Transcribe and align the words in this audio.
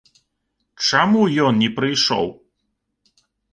Чаму 0.87 1.21
ён 1.45 1.53
не 1.65 1.69
прыйшоў? 1.77 2.27